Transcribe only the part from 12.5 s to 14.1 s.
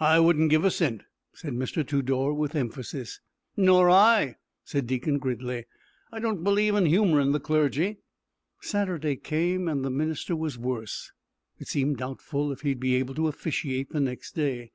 if he would be able to officiate the